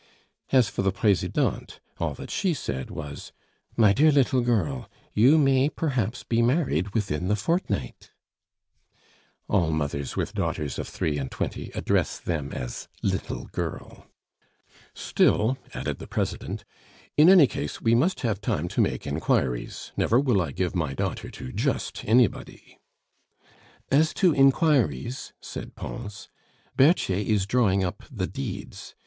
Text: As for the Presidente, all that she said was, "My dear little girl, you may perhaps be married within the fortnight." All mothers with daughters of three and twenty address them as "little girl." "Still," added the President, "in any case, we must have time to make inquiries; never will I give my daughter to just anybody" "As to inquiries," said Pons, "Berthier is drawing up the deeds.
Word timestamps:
As 0.51 0.67
for 0.67 0.81
the 0.81 0.91
Presidente, 0.91 1.79
all 1.99 2.15
that 2.15 2.31
she 2.31 2.55
said 2.55 2.89
was, 2.89 3.31
"My 3.77 3.93
dear 3.93 4.11
little 4.11 4.41
girl, 4.41 4.89
you 5.13 5.37
may 5.37 5.69
perhaps 5.69 6.23
be 6.23 6.41
married 6.41 6.95
within 6.95 7.27
the 7.27 7.35
fortnight." 7.35 8.09
All 9.47 9.69
mothers 9.69 10.17
with 10.17 10.33
daughters 10.33 10.79
of 10.79 10.87
three 10.87 11.19
and 11.19 11.29
twenty 11.29 11.69
address 11.75 12.17
them 12.17 12.51
as 12.51 12.87
"little 13.03 13.45
girl." 13.45 14.07
"Still," 14.95 15.59
added 15.71 15.99
the 15.99 16.07
President, 16.07 16.65
"in 17.15 17.29
any 17.29 17.45
case, 17.45 17.79
we 17.79 17.93
must 17.93 18.21
have 18.21 18.41
time 18.41 18.67
to 18.69 18.81
make 18.81 19.05
inquiries; 19.05 19.91
never 19.95 20.19
will 20.19 20.41
I 20.41 20.51
give 20.51 20.73
my 20.75 20.95
daughter 20.95 21.29
to 21.29 21.51
just 21.51 22.03
anybody" 22.05 22.79
"As 23.91 24.15
to 24.15 24.33
inquiries," 24.33 25.31
said 25.41 25.75
Pons, 25.75 26.27
"Berthier 26.75 27.17
is 27.17 27.45
drawing 27.45 27.83
up 27.83 28.01
the 28.09 28.25
deeds. 28.25 28.95